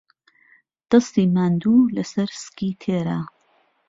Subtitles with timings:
[0.89, 3.19] دەستی ماندوو لەسەر سکی تێرە